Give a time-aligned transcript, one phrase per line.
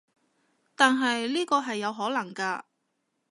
[0.75, 2.63] 但係呢個係有可能㗎